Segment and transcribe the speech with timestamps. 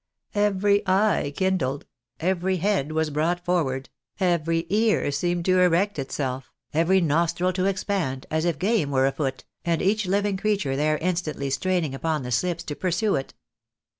[0.33, 1.85] Every eye kindled;
[2.19, 3.89] every head was brought forward;
[4.19, 9.43] every ear seemed to erect itself; every nostril to expand, as if game were afoot,
[9.63, 13.35] and each Uving creature there instantly straining upon the slips to pursue it.